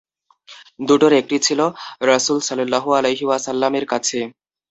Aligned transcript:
দুটোর 0.87 1.13
একটি 1.13 1.37
ছিল 1.47 1.59
রাসূল 2.09 2.37
সাল্লাল্লাহু 2.47 2.89
আলাইহি 2.99 3.25
ওয়াসাল্লাম-এর 3.27 3.85
কাছে। 3.85 4.19